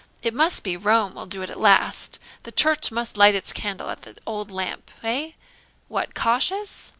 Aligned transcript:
it 0.23 0.33
must 0.33 0.63
be 0.63 0.75
Rome 0.75 1.13
will 1.13 1.27
do 1.27 1.43
it 1.43 1.51
at 1.51 1.59
last 1.59 2.17
the 2.41 2.51
church 2.51 2.91
must 2.91 3.17
light 3.17 3.35
its 3.35 3.53
candle 3.53 3.91
at 3.91 4.01
the 4.01 4.15
old 4.25 4.49
lamp. 4.49 4.89
Eh 5.03 5.33
what, 5.89 6.15
cautious? 6.15 6.89